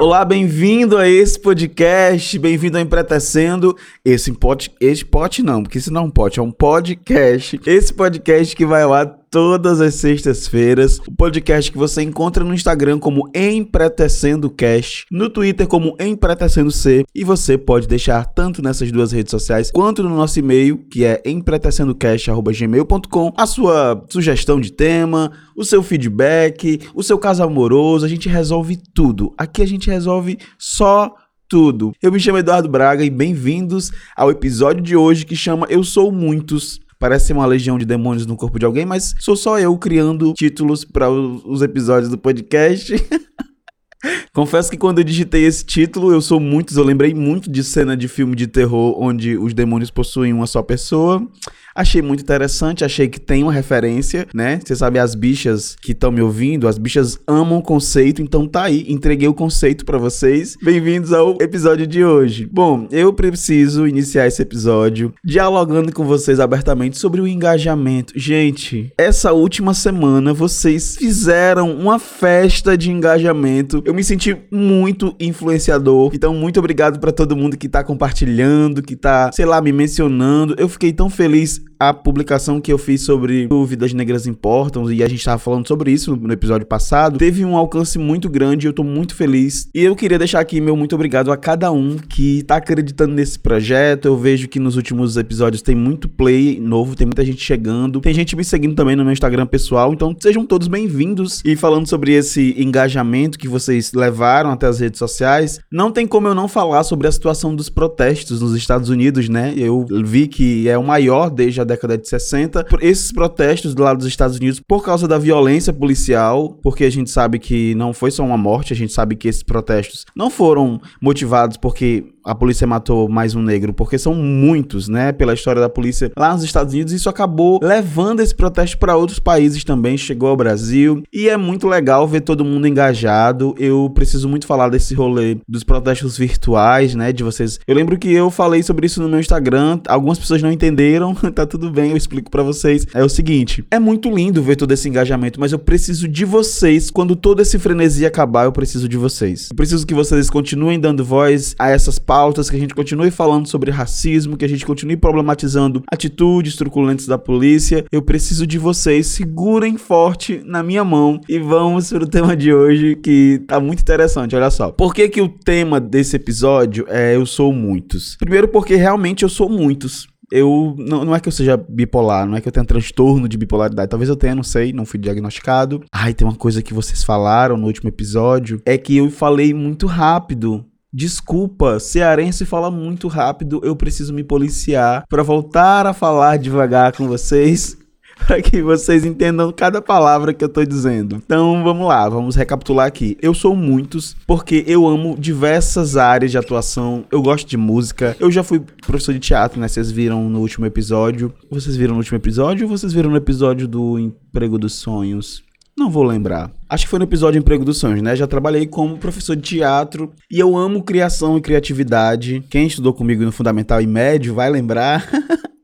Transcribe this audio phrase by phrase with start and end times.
[0.00, 3.76] Olá, bem-vindo a esse podcast, bem-vindo ao Empretecendo.
[4.02, 7.60] Esse pote, esse pote não, porque isso não é um pote, é um podcast.
[7.66, 10.98] Esse podcast que vai lá todas as sextas-feiras.
[11.06, 17.04] O podcast que você encontra no Instagram como Empretecendo Cast, no Twitter como Empretecendo C,
[17.14, 21.22] e você pode deixar tanto nessas duas redes sociais quanto no nosso e-mail, que é
[21.24, 28.28] empretecendocast@gmail.com, a sua sugestão de tema, o seu feedback, o seu caso amoroso, a gente
[28.28, 29.34] resolve tudo.
[29.36, 31.12] Aqui a gente resolve só
[31.48, 31.92] tudo.
[32.02, 36.12] Eu me chamo Eduardo Braga e bem-vindos ao episódio de hoje que chama Eu Sou
[36.12, 36.78] Muitos.
[36.98, 40.32] Parece ser uma legião de demônios no corpo de alguém, mas sou só eu criando
[40.32, 42.92] títulos para os episódios do podcast.
[44.32, 47.96] Confesso que quando eu digitei esse título, eu sou muitos, eu lembrei muito de cena
[47.96, 51.26] de filme de terror onde os demônios possuem uma só pessoa.
[51.74, 54.60] Achei muito interessante, achei que tem uma referência, né?
[54.64, 58.64] Você sabe, as bichas que estão me ouvindo, as bichas amam o conceito, então tá
[58.64, 60.56] aí, entreguei o conceito para vocês.
[60.62, 62.48] Bem-vindos ao episódio de hoje.
[62.50, 68.12] Bom, eu preciso iniciar esse episódio dialogando com vocês abertamente sobre o engajamento.
[68.16, 73.82] Gente, essa última semana vocês fizeram uma festa de engajamento.
[73.84, 76.10] Eu me senti muito influenciador.
[76.14, 80.54] Então, muito obrigado para todo mundo que tá compartilhando, que tá, sei lá, me mencionando.
[80.58, 85.08] Eu fiquei tão feliz a publicação que eu fiz sobre dúvidas negras importam e a
[85.08, 88.82] gente estava falando sobre isso no episódio passado, teve um alcance muito grande, eu tô
[88.82, 89.68] muito feliz.
[89.74, 93.38] E eu queria deixar aqui meu muito obrigado a cada um que tá acreditando nesse
[93.38, 94.06] projeto.
[94.06, 98.14] Eu vejo que nos últimos episódios tem muito play novo, tem muita gente chegando, tem
[98.14, 101.42] gente me seguindo também no meu Instagram pessoal, então sejam todos bem-vindos.
[101.44, 106.28] E falando sobre esse engajamento que vocês levaram até as redes sociais, não tem como
[106.28, 109.54] eu não falar sobre a situação dos protestos nos Estados Unidos, né?
[109.56, 114.36] Eu vi que é o maior a década de 60, esses protestos lado dos Estados
[114.36, 118.36] Unidos por causa da violência policial, porque a gente sabe que não foi só uma
[118.36, 123.34] morte, a gente sabe que esses protestos não foram motivados porque a polícia matou mais
[123.34, 127.08] um negro, porque são muitos, né, pela história da polícia lá nos Estados Unidos, isso
[127.08, 132.06] acabou levando esse protesto para outros países também, chegou ao Brasil, e é muito legal
[132.06, 133.54] ver todo mundo engajado.
[133.58, 137.58] Eu preciso muito falar desse rolê dos protestos virtuais, né, de vocês.
[137.66, 141.46] Eu lembro que eu falei sobre isso no meu Instagram, algumas pessoas não entenderam, tá
[141.46, 142.84] tudo bem, eu explico para vocês.
[142.92, 146.90] É o seguinte, é muito lindo ver todo esse engajamento, mas eu preciso de vocês
[146.90, 149.48] quando todo esse frenesi acabar, eu preciso de vocês.
[149.50, 153.46] Eu preciso que vocês continuem dando voz a essas pautas que a gente continue falando
[153.46, 157.84] sobre racismo, que a gente continue problematizando atitudes truculentes da polícia.
[157.92, 162.52] Eu preciso de vocês, segurem forte na minha mão e vamos para o tema de
[162.52, 164.72] hoje que tá muito interessante, olha só.
[164.72, 168.16] Por que que o tema desse episódio é eu sou muitos?
[168.16, 172.36] Primeiro porque realmente eu sou muitos eu não, não é que eu seja bipolar, não
[172.36, 173.90] é que eu tenha transtorno de bipolaridade.
[173.90, 175.82] Talvez eu tenha, não sei, não fui diagnosticado.
[175.92, 179.86] Ai, tem uma coisa que vocês falaram no último episódio, é que eu falei muito
[179.86, 180.64] rápido.
[180.92, 187.06] Desculpa, cearense fala muito rápido, eu preciso me policiar para voltar a falar devagar com
[187.06, 187.76] vocês,
[188.26, 191.16] para que vocês entendam cada palavra que eu tô dizendo.
[191.24, 193.16] Então, vamos lá, vamos recapitular aqui.
[193.22, 197.04] Eu sou muitos porque eu amo diversas áreas de atuação.
[197.10, 198.16] Eu gosto de música.
[198.18, 199.68] Eu já fui professor de teatro, né?
[199.68, 201.32] Vocês viram no último episódio.
[201.50, 205.42] Vocês viram no último episódio ou vocês viram no episódio do Emprego dos Sonhos?
[205.78, 206.50] Não vou lembrar.
[206.68, 208.16] Acho que foi no episódio Emprego dos Sonhos, né?
[208.16, 212.42] Já trabalhei como professor de teatro e eu amo criação e criatividade.
[212.50, 215.08] Quem estudou comigo no Fundamental e Médio vai lembrar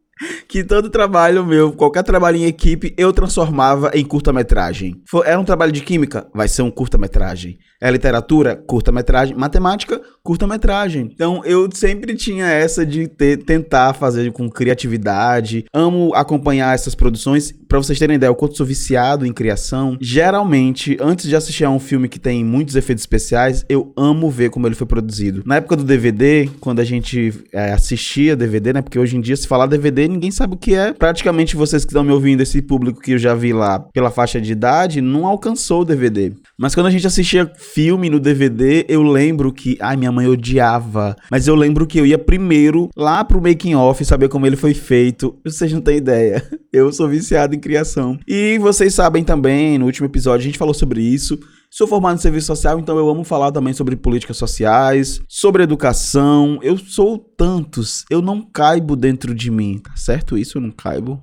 [0.54, 5.02] que todo trabalho meu, qualquer trabalho em equipe, eu transformava em curta-metragem.
[5.24, 6.28] Era um trabalho de química?
[6.32, 7.58] Vai ser um curta-metragem.
[7.82, 8.54] É literatura?
[8.54, 9.36] Curta-metragem.
[9.36, 10.00] Matemática?
[10.24, 11.10] Curta-metragem.
[11.12, 15.66] Então eu sempre tinha essa de ter, tentar fazer com criatividade.
[15.70, 17.52] Amo acompanhar essas produções.
[17.68, 19.98] Pra vocês terem ideia, o quanto sou viciado em criação.
[20.00, 24.48] Geralmente, antes de assistir a um filme que tem muitos efeitos especiais, eu amo ver
[24.48, 25.42] como ele foi produzido.
[25.44, 28.80] Na época do DVD, quando a gente é, assistia DVD, né?
[28.80, 30.94] Porque hoje em dia, se falar DVD, ninguém sabe o que é.
[30.94, 34.40] Praticamente vocês que estão me ouvindo, esse público que eu já vi lá pela faixa
[34.40, 36.32] de idade, não alcançou o DVD.
[36.56, 39.76] Mas quando a gente assistia filme no DVD, eu lembro que.
[39.80, 41.16] Ai, minha mãe odiava.
[41.30, 44.72] Mas eu lembro que eu ia primeiro lá pro making off, saber como ele foi
[44.72, 45.38] feito.
[45.44, 46.42] Vocês não têm ideia.
[46.72, 48.18] Eu sou viciado em criação.
[48.26, 51.38] E vocês sabem também, no último episódio a gente falou sobre isso.
[51.70, 56.58] Sou formado em serviço social, então eu amo falar também sobre políticas sociais, sobre educação.
[56.62, 60.58] Eu sou tantos, eu não caibo dentro de mim, tá certo isso?
[60.58, 61.22] Eu não caibo.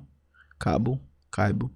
[0.58, 0.98] Cabo,
[1.30, 1.70] caibo.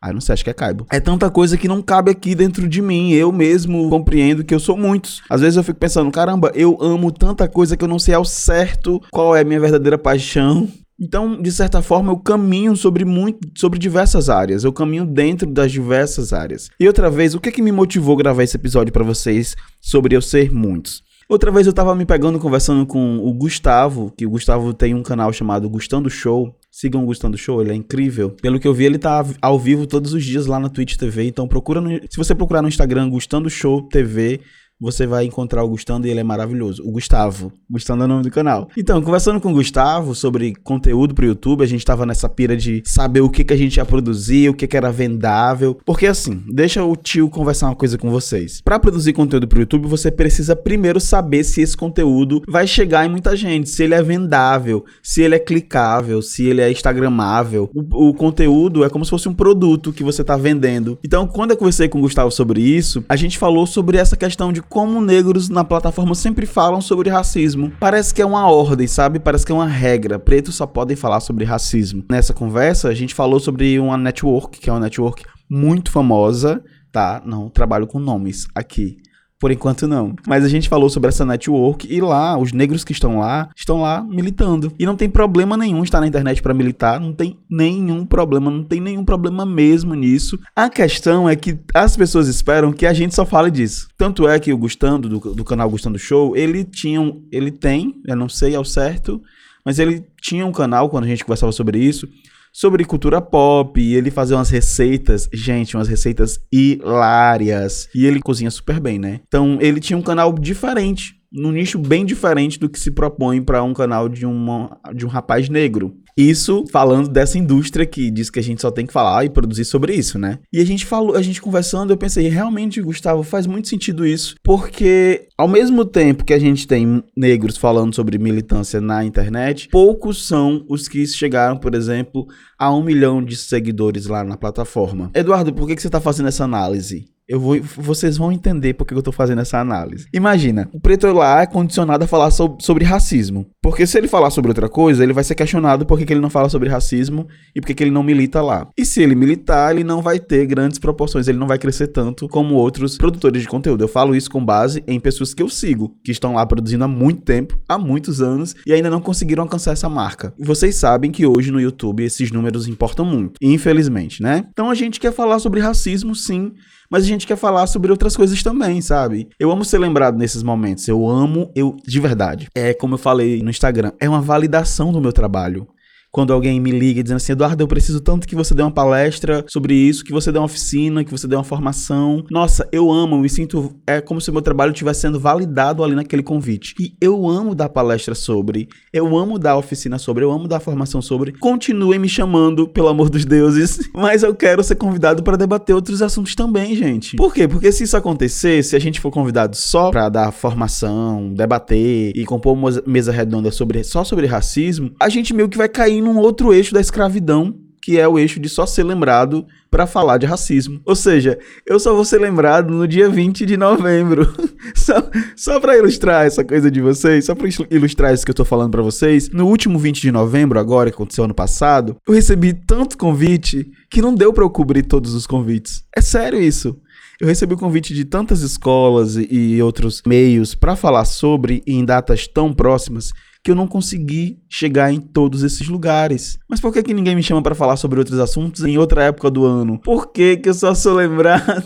[0.00, 0.86] Ah, não sei, acho que é caibo.
[0.90, 3.12] É tanta coisa que não cabe aqui dentro de mim.
[3.12, 5.22] Eu mesmo compreendo que eu sou muitos.
[5.28, 8.24] Às vezes eu fico pensando, caramba, eu amo tanta coisa que eu não sei ao
[8.24, 10.68] certo qual é a minha verdadeira paixão.
[11.00, 14.64] Então, de certa forma, eu caminho sobre muito, sobre diversas áreas.
[14.64, 16.70] Eu caminho dentro das diversas áreas.
[16.78, 20.16] E outra vez, o que que me motivou a gravar esse episódio para vocês sobre
[20.16, 21.02] eu ser muitos?
[21.28, 25.02] Outra vez eu tava me pegando conversando com o Gustavo, que o Gustavo tem um
[25.02, 26.56] canal chamado Gustando Show.
[26.70, 28.30] Sigam o Gustando Show, ele é incrível.
[28.30, 31.24] Pelo que eu vi, ele tá ao vivo todos os dias lá na Twitch TV.
[31.24, 34.40] Então procura no, se você procurar no Instagram Gustando Show TV,
[34.80, 36.82] você vai encontrar o Gustavo e ele é maravilhoso.
[36.84, 37.52] O Gustavo.
[37.68, 38.68] Gustavo é o nome do canal.
[38.76, 42.82] Então, conversando com o Gustavo sobre conteúdo pro YouTube, a gente tava nessa pira de
[42.84, 45.78] saber o que, que a gente ia produzir, o que, que era vendável.
[45.84, 48.60] Porque assim, deixa o tio conversar uma coisa com vocês.
[48.60, 53.08] Para produzir conteúdo pro YouTube, você precisa primeiro saber se esse conteúdo vai chegar em
[53.08, 57.70] muita gente, se ele é vendável, se ele é clicável, se ele é instagramável.
[57.74, 60.98] O, o conteúdo é como se fosse um produto que você tá vendendo.
[61.04, 64.52] Então, quando eu conversei com o Gustavo sobre isso, a gente falou sobre essa questão
[64.52, 67.72] de como negros na plataforma sempre falam sobre racismo.
[67.80, 69.18] Parece que é uma ordem, sabe?
[69.18, 70.18] Parece que é uma regra.
[70.18, 72.04] Pretos só podem falar sobre racismo.
[72.10, 76.62] Nessa conversa, a gente falou sobre uma network, que é uma network muito famosa,
[76.92, 77.22] tá?
[77.24, 78.98] Não trabalho com nomes aqui.
[79.38, 80.16] Por enquanto não.
[80.26, 83.80] Mas a gente falou sobre essa network e lá, os negros que estão lá, estão
[83.80, 84.72] lá militando.
[84.78, 88.64] E não tem problema nenhum estar na internet para militar, não tem nenhum problema, não
[88.64, 90.38] tem nenhum problema mesmo nisso.
[90.56, 93.88] A questão é que as pessoas esperam que a gente só fale disso.
[93.96, 97.94] Tanto é que o Gustando, do, do canal Gustando Show, ele tinha um, ele tem,
[98.06, 99.22] eu não sei ao certo,
[99.64, 102.08] mas ele tinha um canal quando a gente conversava sobre isso,
[102.52, 107.88] sobre cultura pop, e ele fazia umas receitas, gente, umas receitas hilárias.
[107.94, 109.20] E ele cozinha super bem, né?
[109.26, 113.62] Então, ele tinha um canal diferente, num nicho bem diferente do que se propõe para
[113.62, 115.94] um canal de, uma, de um rapaz negro.
[116.18, 119.64] Isso falando dessa indústria que diz que a gente só tem que falar e produzir
[119.64, 120.40] sobre isso, né?
[120.52, 124.34] E a gente falou, a gente conversando, eu pensei, realmente, Gustavo, faz muito sentido isso,
[124.42, 130.26] porque ao mesmo tempo que a gente tem negros falando sobre militância na internet, poucos
[130.26, 132.26] são os que chegaram, por exemplo,
[132.58, 135.12] a um milhão de seguidores lá na plataforma.
[135.14, 137.06] Eduardo, por que, que você está fazendo essa análise?
[137.28, 140.06] Eu vou, vocês vão entender por que eu tô fazendo essa análise.
[140.14, 143.46] Imagina, o preto lá é condicionado a falar so, sobre racismo.
[143.62, 146.30] Porque se ele falar sobre outra coisa, ele vai ser questionado por que ele não
[146.30, 148.66] fala sobre racismo e por que ele não milita lá.
[148.78, 152.26] E se ele militar, ele não vai ter grandes proporções, ele não vai crescer tanto
[152.28, 153.84] como outros produtores de conteúdo.
[153.84, 156.88] Eu falo isso com base em pessoas que eu sigo, que estão lá produzindo há
[156.88, 160.32] muito tempo, há muitos anos, e ainda não conseguiram alcançar essa marca.
[160.38, 164.46] E vocês sabem que hoje no YouTube esses números importam muito, infelizmente, né?
[164.50, 166.52] Então a gente quer falar sobre racismo, sim
[166.90, 169.28] mas a gente quer falar sobre outras coisas também, sabe?
[169.38, 170.86] Eu amo ser lembrado nesses momentos.
[170.88, 172.48] Eu amo, eu de verdade.
[172.54, 175.68] É como eu falei no Instagram, é uma validação do meu trabalho
[176.10, 179.44] quando alguém me liga dizendo assim, Eduardo, eu preciso tanto que você dê uma palestra
[179.48, 182.24] sobre isso, que você dê uma oficina, que você dê uma formação.
[182.30, 183.74] Nossa, eu amo, me sinto.
[183.86, 186.74] É como se o meu trabalho estivesse sendo validado ali naquele convite.
[186.80, 191.02] E eu amo dar palestra sobre, eu amo dar oficina sobre, eu amo dar formação
[191.02, 191.32] sobre.
[191.32, 196.00] Continuem me chamando, pelo amor dos deuses, mas eu quero ser convidado para debater outros
[196.00, 197.16] assuntos também, gente.
[197.16, 197.46] Por quê?
[197.46, 202.24] Porque se isso acontecer, se a gente for convidado só para dar formação, debater e
[202.24, 206.18] compor uma mesa redonda sobre, só sobre racismo, a gente meio que vai cair num
[206.18, 210.26] outro eixo da escravidão, que é o eixo de só ser lembrado para falar de
[210.26, 210.80] racismo.
[210.84, 214.30] Ou seja, eu só vou ser lembrado no dia 20 de novembro.
[214.76, 218.44] só só para ilustrar essa coisa de vocês, só para ilustrar isso que eu tô
[218.44, 222.52] falando para vocês, no último 20 de novembro, agora que aconteceu ano passado, eu recebi
[222.52, 225.82] tanto convite que não deu para eu cobrir todos os convites.
[225.96, 226.78] É sério isso.
[227.20, 232.28] Eu recebi o convite de tantas escolas e outros meios para falar sobre em datas
[232.28, 233.12] tão próximas
[233.48, 236.38] que eu não consegui chegar em todos esses lugares.
[236.46, 239.30] Mas por que, que ninguém me chama para falar sobre outros assuntos em outra época
[239.30, 239.80] do ano?
[239.80, 241.64] Por que, que eu só sou lembrado?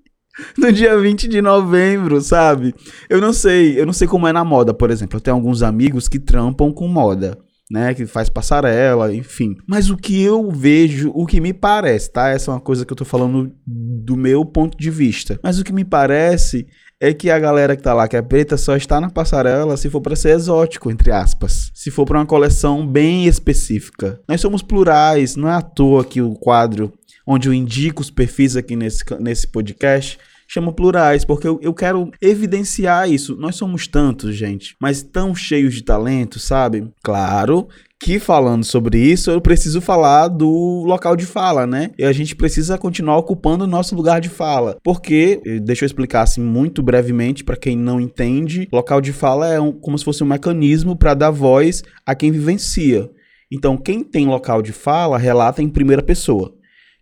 [0.56, 2.74] no dia 20 de novembro, sabe?
[3.06, 5.18] Eu não sei, eu não sei como é na moda, por exemplo.
[5.18, 7.36] Eu tenho alguns amigos que trampam com moda.
[7.70, 9.54] Né, que faz passarela, enfim.
[9.64, 12.28] Mas o que eu vejo, o que me parece, tá?
[12.28, 15.38] Essa é uma coisa que eu tô falando do meu ponto de vista.
[15.40, 16.66] Mas o que me parece
[17.00, 19.88] é que a galera que tá lá, que é preta, só está na passarela se
[19.88, 21.70] for para ser exótico, entre aspas.
[21.74, 24.20] Se for para uma coleção bem específica.
[24.28, 26.92] Nós somos plurais, não é à toa que o quadro
[27.26, 32.10] onde eu indico os perfis aqui nesse, nesse podcast chama plurais, porque eu, eu quero
[32.20, 33.36] evidenciar isso.
[33.36, 36.90] Nós somos tantos, gente, mas tão cheios de talento, sabe?
[37.02, 37.68] Claro
[38.02, 41.90] que falando sobre isso, eu preciso falar do local de fala, né?
[41.98, 44.78] E a gente precisa continuar ocupando o nosso lugar de fala.
[44.82, 49.60] Porque, deixa eu explicar assim muito brevemente para quem não entende, local de fala é
[49.60, 53.10] um, como se fosse um mecanismo para dar voz a quem vivencia.
[53.52, 56.54] Então, quem tem local de fala relata em primeira pessoa.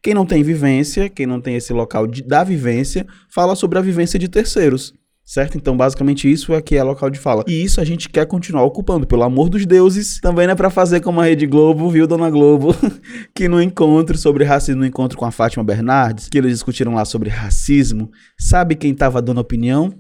[0.03, 3.83] Quem não tem vivência, quem não tem esse local de, da vivência, fala sobre a
[3.83, 4.93] vivência de terceiros.
[5.29, 5.59] Certo?
[5.59, 7.45] Então, basicamente, isso é que é local de fala.
[7.47, 10.19] E isso a gente quer continuar ocupando, pelo amor dos deuses.
[10.21, 12.75] Também não é pra fazer como a Rede Globo, viu, Dona Globo?
[13.37, 17.05] que no encontro sobre racismo, no encontro com a Fátima Bernardes, que eles discutiram lá
[17.05, 19.93] sobre racismo, sabe quem tava dando opinião?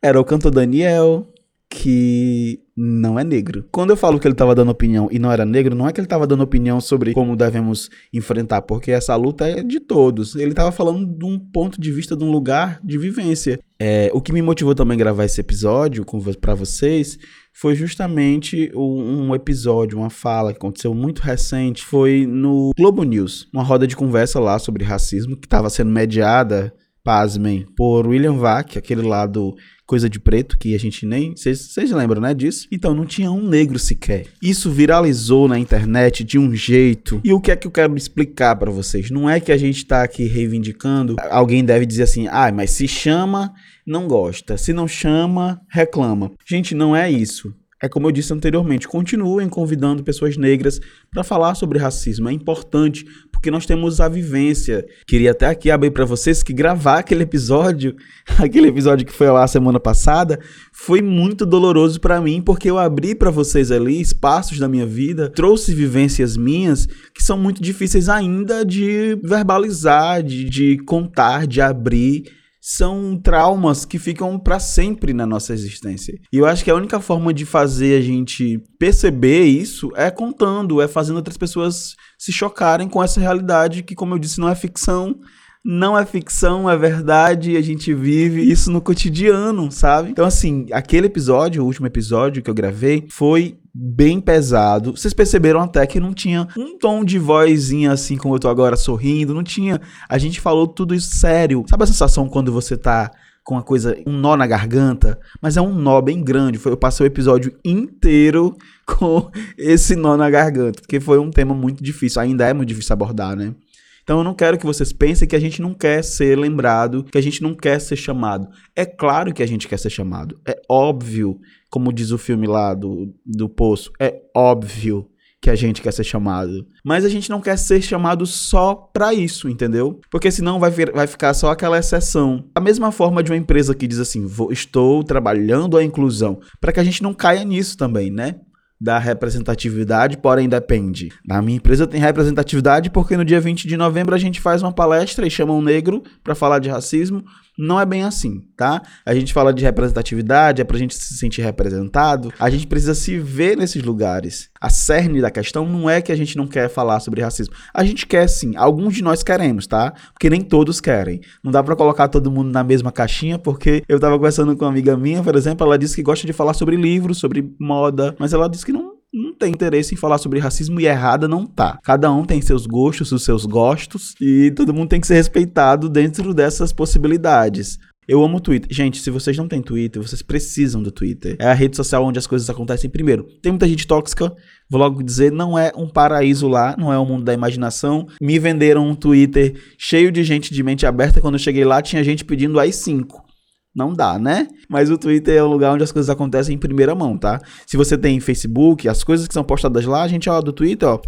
[0.00, 1.26] Era o cantor Daniel,
[1.72, 3.64] que não é negro.
[3.72, 5.98] Quando eu falo que ele estava dando opinião e não era negro, não é que
[5.98, 10.34] ele estava dando opinião sobre como devemos enfrentar, porque essa luta é de todos.
[10.36, 13.58] Ele estava falando de um ponto de vista, de um lugar de vivência.
[13.78, 16.04] É, o que me motivou também a gravar esse episódio
[16.40, 17.18] para vocês
[17.54, 23.62] foi justamente um episódio, uma fala que aconteceu muito recente, foi no Globo News, uma
[23.62, 26.72] roda de conversa lá sobre racismo que estava sendo mediada
[27.04, 29.54] pasmem, por William Vac, aquele lá do
[29.86, 31.34] Coisa de Preto, que a gente nem.
[31.36, 32.66] Vocês lembram, né, disso?
[32.72, 34.26] Então, não tinha um negro sequer.
[34.42, 37.20] Isso viralizou na internet de um jeito.
[37.24, 39.10] E o que é que eu quero explicar para vocês?
[39.10, 41.16] Não é que a gente tá aqui reivindicando.
[41.30, 43.52] Alguém deve dizer assim, ah, mas se chama,
[43.86, 44.56] não gosta.
[44.56, 46.32] Se não chama, reclama.
[46.46, 47.54] Gente, não é isso.
[47.82, 52.28] É como eu disse anteriormente, continuem convidando pessoas negras para falar sobre racismo.
[52.28, 54.86] É importante, porque nós temos a vivência.
[55.04, 57.96] Queria até aqui abrir para vocês que gravar aquele episódio,
[58.38, 60.38] aquele episódio que foi lá semana passada,
[60.72, 65.28] foi muito doloroso para mim, porque eu abri para vocês ali espaços da minha vida,
[65.28, 72.41] trouxe vivências minhas que são muito difíceis ainda de verbalizar, de, de contar, de abrir
[72.64, 76.16] são traumas que ficam para sempre na nossa existência.
[76.32, 80.80] E eu acho que a única forma de fazer a gente perceber isso é contando,
[80.80, 84.54] é fazendo outras pessoas se chocarem com essa realidade que, como eu disse, não é
[84.54, 85.18] ficção,
[85.64, 90.10] não é ficção, é verdade, a gente vive isso no cotidiano, sabe?
[90.10, 94.96] Então, assim, aquele episódio, o último episódio que eu gravei, foi bem pesado.
[94.96, 98.76] Vocês perceberam até que não tinha um tom de vozinha assim como eu tô agora
[98.76, 99.80] sorrindo, não tinha.
[100.08, 101.64] A gente falou tudo isso sério.
[101.68, 103.10] Sabe a sensação quando você tá
[103.44, 106.58] com uma coisa, um nó na garganta, mas é um nó bem grande.
[106.58, 111.54] Foi, eu passei o episódio inteiro com esse nó na garganta, porque foi um tema
[111.54, 113.54] muito difícil, ainda é muito difícil abordar, né?
[114.02, 117.18] Então eu não quero que vocês pensem que a gente não quer ser lembrado, que
[117.18, 118.48] a gente não quer ser chamado.
[118.74, 120.40] É claro que a gente quer ser chamado.
[120.46, 121.38] É óbvio,
[121.70, 125.08] como diz o filme lá do, do Poço, é óbvio
[125.42, 126.64] que a gente quer ser chamado.
[126.84, 130.00] Mas a gente não quer ser chamado só para isso, entendeu?
[130.08, 132.48] Porque senão vai, vir, vai ficar só aquela exceção.
[132.54, 136.40] A mesma forma de uma empresa que diz assim: vou, estou trabalhando a inclusão.
[136.60, 138.36] Para que a gente não caia nisso também, né?
[138.82, 141.12] Da representatividade, porém depende.
[141.24, 144.72] Na minha empresa tem representatividade porque no dia 20 de novembro a gente faz uma
[144.72, 147.24] palestra e chama um negro para falar de racismo.
[147.58, 148.80] Não é bem assim, tá?
[149.04, 152.32] A gente fala de representatividade, é pra gente se sentir representado.
[152.38, 154.50] A gente precisa se ver nesses lugares.
[154.60, 157.54] A cerne da questão não é que a gente não quer falar sobre racismo.
[157.74, 159.92] A gente quer sim, alguns de nós queremos, tá?
[160.12, 161.20] Porque nem todos querem.
[161.42, 164.70] Não dá para colocar todo mundo na mesma caixinha, porque eu tava conversando com uma
[164.70, 168.32] amiga minha, por exemplo, ela disse que gosta de falar sobre livros, sobre moda, mas
[168.32, 171.78] ela disse que não não tem interesse em falar sobre racismo e errada não tá.
[171.82, 175.88] Cada um tem seus gostos, os seus gostos e todo mundo tem que ser respeitado
[175.88, 177.78] dentro dessas possibilidades.
[178.08, 178.68] Eu amo o Twitter.
[178.74, 181.36] Gente, se vocês não têm Twitter, vocês precisam do Twitter.
[181.38, 183.24] É a rede social onde as coisas acontecem primeiro.
[183.40, 184.34] Tem muita gente tóxica,
[184.68, 188.08] vou logo dizer, não é um paraíso lá, não é um mundo da imaginação.
[188.20, 191.20] Me venderam um Twitter cheio de gente de mente aberta.
[191.20, 193.31] Quando eu cheguei lá, tinha gente pedindo AI-5
[193.74, 194.48] não dá, né?
[194.68, 197.40] Mas o Twitter é o lugar onde as coisas acontecem em primeira mão, tá?
[197.66, 200.88] Se você tem Facebook, as coisas que são postadas lá, a gente, ó, do Twitter,
[200.88, 201.00] ó,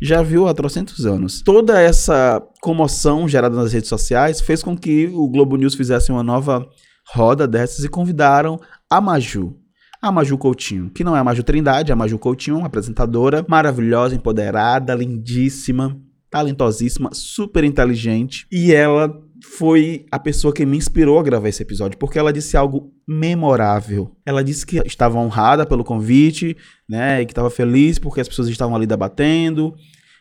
[0.00, 1.42] já viu há trocentos anos.
[1.42, 6.24] Toda essa comoção gerada nas redes sociais fez com que o Globo News fizesse uma
[6.24, 6.66] nova
[7.12, 8.58] roda dessas e convidaram
[8.90, 9.56] a Maju.
[10.00, 13.46] A Maju Coutinho, que não é a Maju Trindade, é a Maju Coutinho, uma apresentadora
[13.48, 15.96] maravilhosa, empoderada, lindíssima,
[16.28, 18.44] talentosíssima, super inteligente.
[18.50, 22.56] E ela foi a pessoa que me inspirou a gravar esse episódio, porque ela disse
[22.56, 24.16] algo memorável.
[24.24, 26.56] Ela disse que estava honrada pelo convite,
[26.88, 29.74] né, e que estava feliz porque as pessoas estavam ali debatendo,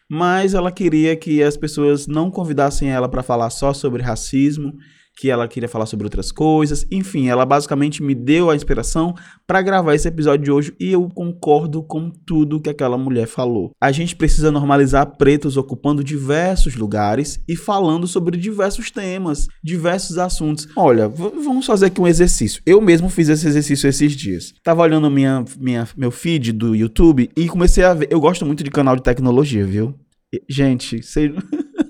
[0.09, 4.73] mas ela queria que as pessoas não convidassem ela para falar só sobre racismo
[5.17, 6.85] que ela queria falar sobre outras coisas.
[6.91, 9.13] Enfim, ela basicamente me deu a inspiração
[9.45, 13.71] para gravar esse episódio de hoje e eu concordo com tudo que aquela mulher falou.
[13.81, 20.67] A gente precisa normalizar pretos ocupando diversos lugares e falando sobre diversos temas, diversos assuntos.
[20.75, 22.61] Olha, vamos fazer aqui um exercício.
[22.65, 24.53] Eu mesmo fiz esse exercício esses dias.
[24.63, 28.07] Tava olhando minha, minha, meu feed do YouTube e comecei a ver.
[28.09, 29.95] Eu gosto muito de canal de tecnologia, viu?
[30.49, 31.33] Gente, sei.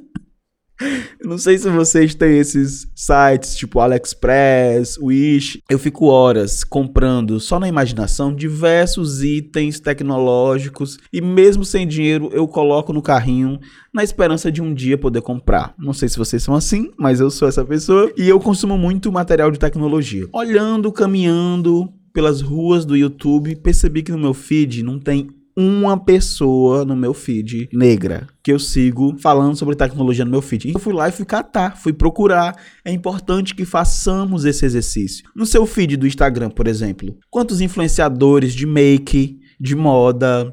[1.23, 5.61] Não sei se vocês têm esses sites tipo AliExpress, Wish.
[5.69, 12.47] Eu fico horas comprando só na imaginação diversos itens tecnológicos e mesmo sem dinheiro eu
[12.47, 13.59] coloco no carrinho
[13.93, 15.73] na esperança de um dia poder comprar.
[15.77, 19.11] Não sei se vocês são assim, mas eu sou essa pessoa e eu consumo muito
[19.11, 20.27] material de tecnologia.
[20.33, 25.29] Olhando, caminhando pelas ruas do YouTube, percebi que no meu feed não tem
[25.61, 30.71] uma pessoa no meu feed negra que eu sigo falando sobre tecnologia no meu feed.
[30.73, 32.55] Eu fui lá e fui catar, fui procurar.
[32.83, 35.29] É importante que façamos esse exercício.
[35.35, 40.51] No seu feed do Instagram, por exemplo, quantos influenciadores de make, de moda,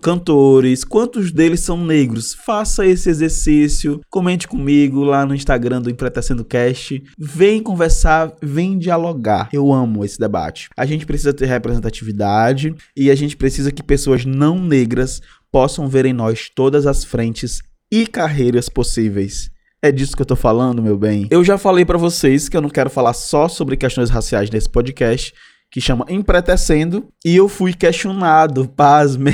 [0.00, 2.34] cantores, quantos deles são negros?
[2.34, 7.00] Faça esse exercício, comente comigo lá no Instagram do Empretecendo Cast.
[7.16, 9.48] Vem conversar, vem dialogar.
[9.52, 10.68] Eu amo esse debate.
[10.76, 15.22] A gente precisa ter representatividade e a gente precisa que pessoas não negras
[15.52, 17.62] possam ver em nós todas as frentes
[17.92, 19.48] e carreiras possíveis.
[19.80, 21.28] É disso que eu tô falando, meu bem.
[21.30, 24.68] Eu já falei para vocês que eu não quero falar só sobre questões raciais nesse
[24.68, 25.32] podcast,
[25.74, 29.32] que chama Empretecendo, e eu fui questionado, pasme.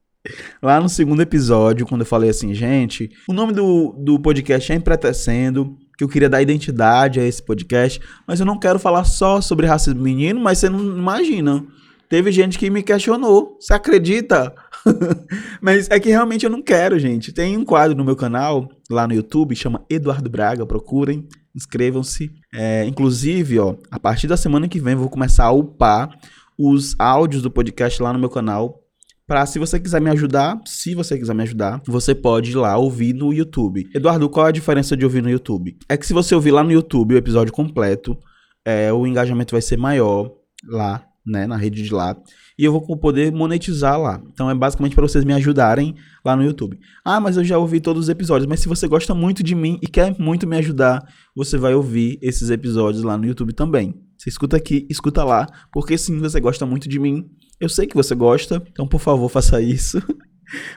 [0.62, 4.76] Lá no segundo episódio, quando eu falei assim, gente, o nome do, do podcast é
[4.76, 9.42] Empretecendo, que eu queria dar identidade a esse podcast, mas eu não quero falar só
[9.42, 11.62] sobre racismo menino, mas você não imagina.
[12.08, 13.58] Teve gente que me questionou.
[13.60, 14.54] Você acredita?
[15.60, 17.32] Mas é que realmente eu não quero, gente.
[17.32, 20.66] Tem um quadro no meu canal, lá no YouTube, chama Eduardo Braga.
[20.66, 22.30] Procurem, inscrevam-se.
[22.54, 26.10] É, inclusive, ó, a partir da semana que vem eu vou começar a upar
[26.58, 28.82] os áudios do podcast lá no meu canal.
[29.26, 32.78] Pra, se você quiser me ajudar, se você quiser me ajudar, você pode ir lá
[32.78, 33.86] ouvir no YouTube.
[33.94, 35.76] Eduardo, qual é a diferença de ouvir no YouTube?
[35.86, 38.18] É que se você ouvir lá no YouTube o episódio completo,
[38.64, 40.32] é, o engajamento vai ser maior
[40.66, 42.16] lá né, na rede de lá,
[42.58, 44.20] e eu vou poder monetizar lá.
[44.32, 45.94] Então é basicamente para vocês me ajudarem
[46.24, 46.78] lá no YouTube.
[47.04, 49.78] Ah, mas eu já ouvi todos os episódios, mas se você gosta muito de mim
[49.82, 53.94] e quer muito me ajudar, você vai ouvir esses episódios lá no YouTube também.
[54.16, 57.30] Você escuta aqui, escuta lá, porque sim, você gosta muito de mim.
[57.60, 60.02] Eu sei que você gosta, então por favor, faça isso.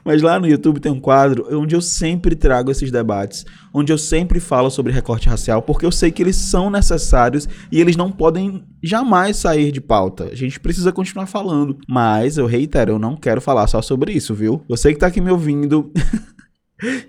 [0.03, 3.97] Mas lá no YouTube tem um quadro onde eu sempre trago esses debates, onde eu
[3.97, 8.11] sempre falo sobre recorte racial, porque eu sei que eles são necessários e eles não
[8.11, 10.25] podem jamais sair de pauta.
[10.25, 11.77] A gente precisa continuar falando.
[11.87, 14.63] Mas eu reitero, eu não quero falar só sobre isso, viu?
[14.67, 15.91] Você que tá aqui me ouvindo.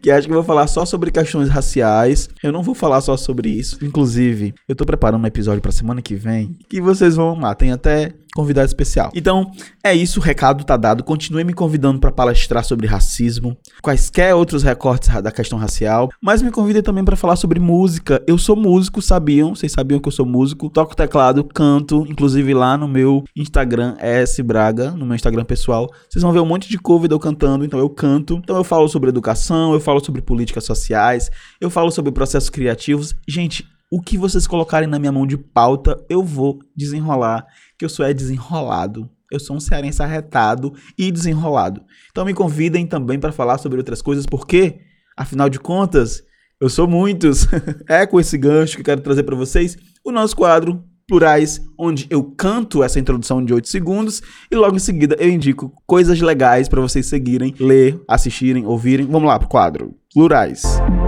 [0.01, 2.29] que acha que vou falar só sobre questões raciais.
[2.43, 3.79] Eu não vou falar só sobre isso.
[3.85, 7.57] Inclusive, eu tô preparando um episódio pra semana que vem que vocês vão amar.
[7.57, 9.11] Tem até convidado especial.
[9.15, 9.51] Então,
[9.85, 11.05] é isso, o recado tá dado.
[11.05, 16.51] Continue me convidando para palestrar sobre racismo, quaisquer outros recortes da questão racial, mas me
[16.51, 18.23] convide também para falar sobre música.
[18.27, 19.55] Eu sou músico, sabiam?
[19.55, 20.71] Vocês sabiam que eu sou músico?
[20.71, 25.91] Toco teclado, canto, inclusive lá no meu Instagram, S Braga, no meu Instagram pessoal.
[26.09, 28.41] Vocês vão ver um monte de cover eu cantando, então eu canto.
[28.43, 33.15] Então eu falo sobre educação, eu falo sobre políticas sociais, eu falo sobre processos criativos.
[33.29, 37.47] Gente, o que vocês colocarem na minha mão de pauta, eu vou desenrolar,
[37.79, 39.11] que eu sou é desenrolado.
[39.31, 41.83] Eu sou um cearense arretado e desenrolado.
[42.11, 44.81] Então me convidem também para falar sobre outras coisas, porque,
[45.15, 46.23] afinal de contas,
[46.59, 47.47] eu sou muitos.
[47.87, 52.07] é com esse gancho que eu quero trazer para vocês o nosso quadro Plurais, onde
[52.09, 56.69] eu canto essa introdução de 8 segundos e logo em seguida eu indico coisas legais
[56.69, 59.07] para vocês seguirem, ler, assistirem, ouvirem.
[59.07, 59.95] Vamos lá pro quadro.
[60.15, 60.63] Plurais.
[60.63, 61.03] Plurais.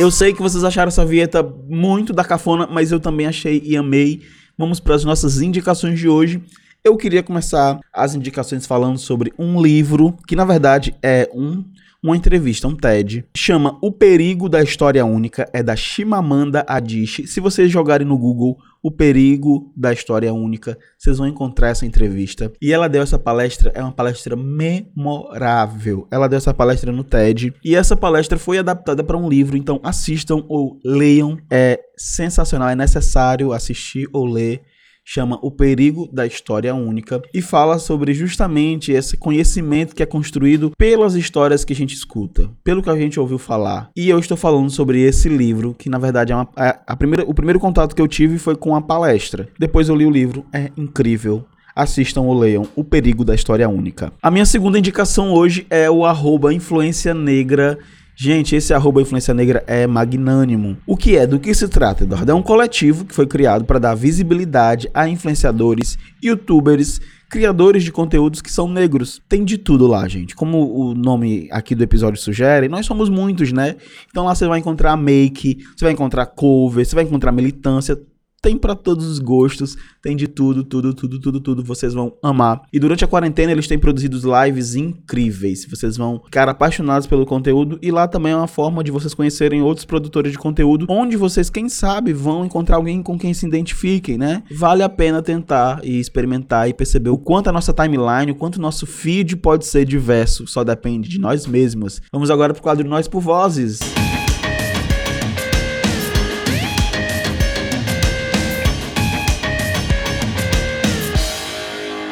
[0.00, 3.76] Eu sei que vocês acharam essa vinheta muito da cafona, mas eu também achei e
[3.76, 4.22] amei.
[4.56, 6.42] Vamos para as nossas indicações de hoje.
[6.82, 11.62] Eu queria começar as indicações falando sobre um livro que na verdade é um
[12.02, 17.26] uma entrevista, um TED, chama O Perigo da História Única, é da Shimamanda Adichie.
[17.26, 22.50] Se vocês jogarem no Google O Perigo da História Única, vocês vão encontrar essa entrevista.
[22.60, 26.08] E ela deu essa palestra, é uma palestra memorável.
[26.10, 29.78] Ela deu essa palestra no TED e essa palestra foi adaptada para um livro, então
[29.82, 31.36] assistam ou leiam.
[31.50, 34.62] É sensacional, é necessário assistir ou ler
[35.12, 40.70] chama O Perigo da História Única e fala sobre justamente esse conhecimento que é construído
[40.78, 43.90] pelas histórias que a gente escuta, pelo que a gente ouviu falar.
[43.96, 46.94] E eu estou falando sobre esse livro, que na verdade é uma, a, é a
[46.94, 49.48] primeira, o primeiro contato que eu tive foi com a palestra.
[49.58, 51.44] Depois eu li o livro, é incrível
[51.74, 54.12] assistam ou leiam O Perigo da História Única.
[54.22, 57.78] A minha segunda indicação hoje é o arroba influência negra
[58.22, 60.76] Gente, esse arroba influência negra é magnânimo.
[60.86, 61.26] O que é?
[61.26, 62.30] Do que se trata, Eduardo?
[62.30, 68.42] É um coletivo que foi criado para dar visibilidade a influenciadores, youtubers, criadores de conteúdos
[68.42, 69.22] que são negros.
[69.26, 70.36] Tem de tudo lá, gente.
[70.36, 73.76] Como o nome aqui do episódio sugere, nós somos muitos, né?
[74.10, 77.98] Então lá você vai encontrar make, você vai encontrar cover, você vai encontrar militância,
[78.42, 82.62] tem para todos os gostos, tem de tudo, tudo, tudo, tudo, tudo, vocês vão amar.
[82.72, 87.78] E durante a quarentena eles têm produzido lives incríveis, vocês vão ficar apaixonados pelo conteúdo
[87.82, 91.50] e lá também é uma forma de vocês conhecerem outros produtores de conteúdo, onde vocês,
[91.50, 94.42] quem sabe, vão encontrar alguém com quem se identifiquem, né?
[94.50, 98.56] Vale a pena tentar e experimentar e perceber o quanto a nossa timeline, o quanto
[98.56, 102.00] o nosso feed pode ser diverso, só depende de nós mesmos.
[102.12, 103.80] Vamos agora pro quadro Nós por Vozes.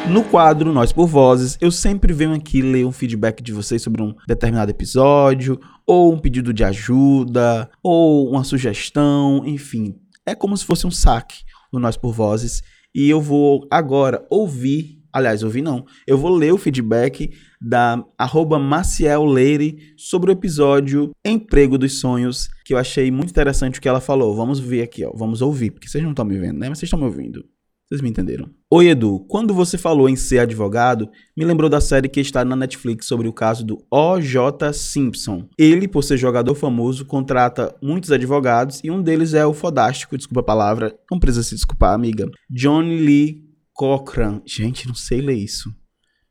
[0.09, 4.01] No quadro Nós por Vozes, eu sempre venho aqui ler um feedback de vocês sobre
[4.01, 9.95] um determinado episódio, ou um pedido de ajuda, ou uma sugestão, enfim.
[10.25, 12.63] É como se fosse um saque no Nós por Vozes.
[12.93, 17.29] E eu vou agora ouvir, aliás, ouvir não, eu vou ler o feedback
[17.61, 23.77] da arroba Maciel Leire sobre o episódio Emprego dos Sonhos, que eu achei muito interessante
[23.77, 24.35] o que ela falou.
[24.35, 25.11] Vamos ver aqui, ó.
[25.15, 26.67] Vamos ouvir, porque vocês não estão me vendo, né?
[26.67, 27.45] Mas vocês estão me ouvindo.
[27.89, 28.47] Vocês me entenderam?
[28.71, 29.25] Oi, Edu.
[29.27, 33.27] Quando você falou em ser advogado, me lembrou da série que está na Netflix sobre
[33.27, 34.71] o caso do O.J.
[34.73, 35.49] Simpson.
[35.57, 40.41] Ele, por ser jogador famoso, contrata muitos advogados e um deles é o fodástico, desculpa
[40.41, 43.41] a palavra, não precisa se desculpar, amiga, John Lee
[43.73, 44.43] Cochran.
[44.45, 45.73] Gente, não sei ler isso.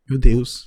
[0.09, 0.67] Meu Deus.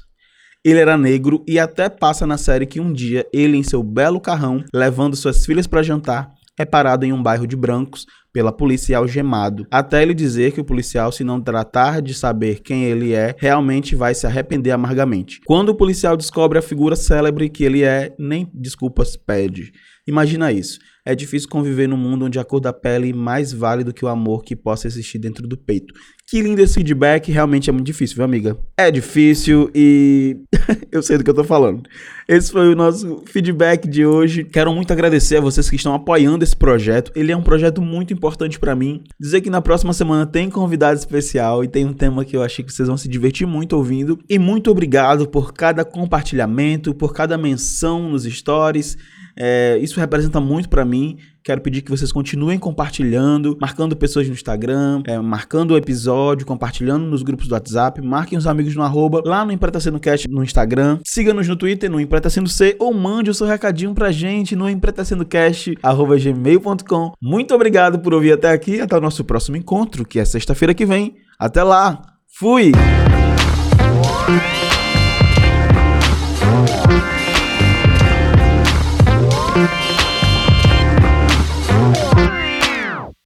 [0.62, 4.20] Ele era negro e até passa na série que um dia ele, em seu belo
[4.20, 8.98] carrão, levando suas filhas para jantar, é parado em um bairro de brancos pela polícia
[8.98, 13.36] algemado, até ele dizer que o policial, se não tratar de saber quem ele é,
[13.38, 15.42] realmente vai se arrepender amargamente.
[15.46, 19.74] Quando o policial descobre a figura célebre que ele é, nem desculpas pede.
[20.08, 20.80] Imagina isso.
[21.04, 24.08] É difícil conviver num mundo onde a cor da pele mais vale do que o
[24.08, 25.94] amor que possa existir dentro do peito.
[26.28, 28.56] Que lindo esse feedback, realmente é muito difícil, viu, amiga?
[28.78, 30.38] É difícil e
[30.92, 31.90] eu sei do que eu tô falando.
[32.28, 34.44] Esse foi o nosso feedback de hoje.
[34.44, 37.12] Quero muito agradecer a vocês que estão apoiando esse projeto.
[37.16, 39.04] Ele é um projeto muito importante para mim.
[39.20, 42.64] Dizer que na próxima semana tem convidado especial e tem um tema que eu achei
[42.64, 44.20] que vocês vão se divertir muito ouvindo.
[44.30, 48.98] E muito obrigado por cada compartilhamento, por cada menção nos stories.
[49.38, 51.18] É, isso representa muito para mim.
[51.44, 57.06] Quero pedir que vocês continuem compartilhando, marcando pessoas no Instagram, é, marcando o episódio, compartilhando
[57.06, 60.44] nos grupos do WhatsApp, marquem os amigos no arroba, lá no Empreta Sendo Cast no
[60.44, 64.56] Instagram, siga-nos no Twitter, no Empreta Sendo C, ou mande o seu recadinho pra gente
[64.56, 67.14] no empretacendocast, arroba gmail.com.
[67.20, 70.86] Muito obrigado por ouvir até aqui, até o nosso próximo encontro, que é sexta-feira que
[70.86, 71.16] vem.
[71.40, 72.72] Até lá, fui!